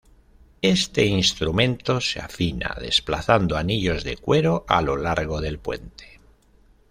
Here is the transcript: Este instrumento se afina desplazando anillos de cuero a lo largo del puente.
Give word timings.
Este 0.63 1.05
instrumento 1.05 2.01
se 2.01 2.19
afina 2.19 2.75
desplazando 2.81 3.55
anillos 3.55 4.03
de 4.03 4.17
cuero 4.17 4.65
a 4.67 4.81
lo 4.81 4.97
largo 4.97 5.41
del 5.41 5.59
puente. 5.59 6.19